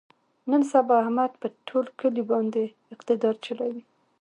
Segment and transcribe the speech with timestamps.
[0.49, 2.63] نن سبا احمد په ټول کلي باندې
[2.93, 3.81] اقتدار چلوي.